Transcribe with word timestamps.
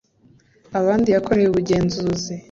abandi 0.79 1.07
yakoreye 1.15 1.47
ubugenzuzi 1.49 2.33